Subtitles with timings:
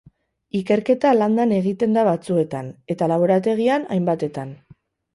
[0.59, 4.61] Ikerketa landan egiten da batzuetan, eta laborategian, hainbatetan.